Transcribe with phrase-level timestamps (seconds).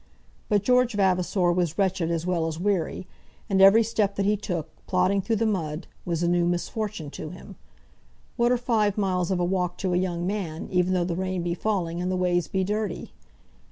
[0.49, 3.05] But George Vavasor was wretched as well as weary,
[3.47, 7.29] and every step that he took, plodding through the mud, was a new misfortune to
[7.29, 7.55] him.
[8.35, 11.43] What are five miles of a walk to a young man, even though the rain
[11.43, 13.13] be falling and the ways be dirty?